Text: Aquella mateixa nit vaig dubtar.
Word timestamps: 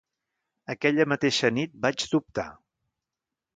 Aquella 0.73 1.05
mateixa 1.11 1.53
nit 1.59 1.77
vaig 1.85 2.09
dubtar. 2.17 2.49